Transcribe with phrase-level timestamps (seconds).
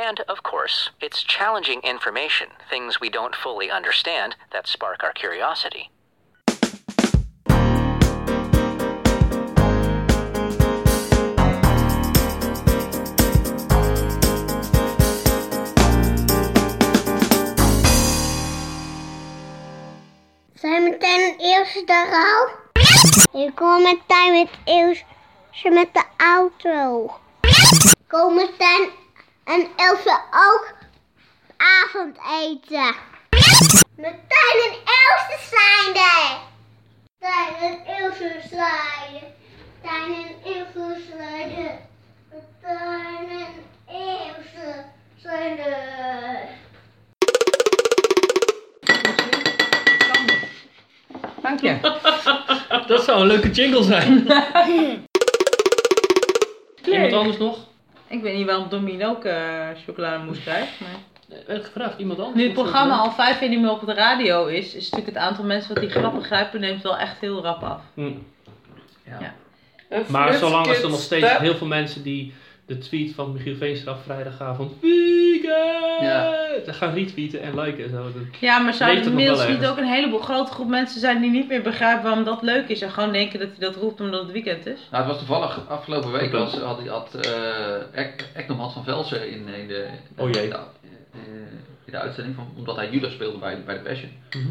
[0.00, 5.90] And, of course, it's challenging information, things we don't fully understand, that spark our curiosity.
[20.54, 22.50] Zijn meteen het eerste eraf?
[23.32, 27.10] Ik kom meteen met het eerste met de auto.
[28.08, 28.99] Kom meteen
[29.50, 30.74] en Ilse ook
[31.56, 32.94] avondeten.
[33.96, 36.38] Meteen een eerste zijnde.
[37.18, 39.26] Meteen een eerste zijnde.
[39.82, 41.78] Meteen een eerste zijnde.
[42.30, 44.84] Meteen een eerste
[45.16, 45.76] zijnde.
[51.42, 51.78] Dank je.
[52.86, 54.26] Dat zou een leuke jingle zijn.
[56.84, 57.69] Iemand anders nog?
[58.10, 60.80] Ik weet niet waarom Domien ook eh chocolademousse krijgt.
[60.80, 60.98] Maar...
[61.38, 62.36] Er werd gevraagd, iemand anders?
[62.36, 65.26] Nu het programma al vijf jaar niet meer op de radio is, is natuurlijk het
[65.26, 67.82] aantal mensen wat die grappen grijpen neemt wel echt heel rap af.
[67.94, 68.12] Hm.
[69.04, 69.34] Ja.
[70.06, 72.34] Maar zolang als er nog steeds heel veel mensen die
[72.66, 74.72] de tweet van Michiel Veenstra vrijdagavond
[75.42, 75.89] Ja.
[76.74, 78.10] Gaan retweeten en liken en zo.
[78.40, 81.48] Ja, maar het nog inmiddels niet ook een heleboel grote groep mensen zijn die niet
[81.48, 84.32] meer begrijpen waarom dat leuk is en gewoon denken dat hij dat roept omdat het
[84.32, 84.88] weekend is?
[84.90, 89.48] Nou, het was toevallig afgelopen week was, had, had uh, Eknom had van Velsen in,
[89.48, 90.42] in, de, Oh jee.
[90.42, 91.20] in, de, eh,
[91.84, 94.10] in de uitzending, van, omdat hij Judas speelde bij, bij de Passion.
[94.30, 94.46] Mhm.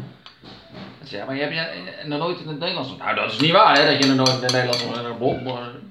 [0.98, 2.96] Hij zei, ja, maar je hebt je nog nooit in het Nederlands...
[2.98, 4.82] Nou, dat is niet waar, hè, dat je nog nooit in het Nederlands...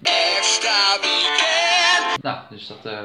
[0.03, 2.23] Extra weekend.
[2.23, 2.91] nou, dus dat...
[2.94, 3.00] eh,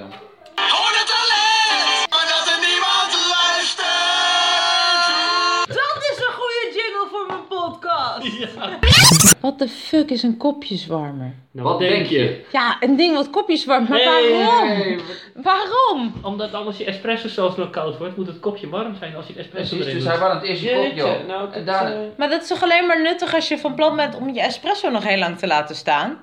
[8.30, 9.40] podcast!
[9.40, 11.34] Wat de fuck is een kopjeswarmer?
[11.50, 12.44] Nou, wat denk je?
[12.52, 14.68] Ja, een ding wat kopjes warmt, maar Nee, waarom?
[14.68, 14.98] Nee,
[15.34, 16.14] Waarom?
[16.22, 19.32] Omdat anders je espresso zelfs nog koud wordt, moet het kopje warm zijn als je
[19.32, 20.12] het espresso Precies, erin dus doet.
[20.20, 21.26] hij warmt eerst je kop, joh.
[21.26, 22.02] nou, en dat, daarna...
[22.02, 24.40] eh, Maar dat is toch alleen maar nuttig als je van plan bent om je
[24.40, 26.18] espresso nog heel lang te laten staan?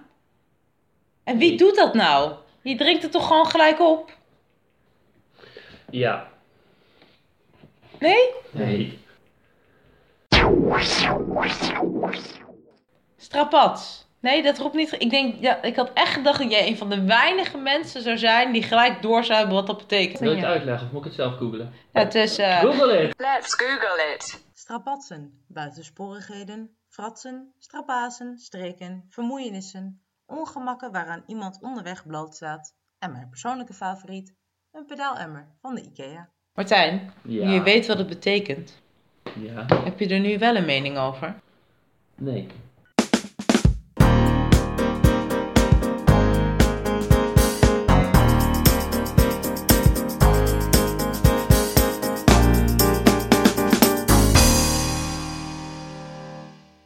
[1.24, 1.58] En wie Nee.
[1.58, 2.32] doet dat nou?
[2.62, 4.12] Je drinkt het toch gewoon gelijk op?
[5.90, 6.28] Ja.
[8.00, 8.30] Nee?
[8.52, 9.00] Nee.
[13.18, 14.10] Strapats.
[14.20, 14.96] Nee, dat roept niet.
[14.98, 18.18] Ik denk, ja, ik had echt gedacht dat jij een van de weinige mensen zou
[18.18, 20.20] zijn die gelijk door zou hebben wat dat betekent.
[20.20, 21.74] Wil je het uitleggen of moet ik het zelf googlen?
[21.94, 23.14] Ja, het is eh, Google it!
[23.18, 24.46] Let's Google it.
[24.54, 34.36] Strapatsen, buitensporigheden, fratsen, strapazen, streken, vermoeienissen, ongemakken waaraan iemand onderweg blootstaat en mijn persoonlijke favoriet,
[34.72, 36.30] een pedaalemmer van de IKEA.
[36.54, 37.50] Martijn, Ja.
[37.50, 38.82] je weet wat het betekent,
[39.40, 39.66] Ja.
[39.84, 41.36] heb je er nu wel een mening over?
[42.16, 42.48] Nee.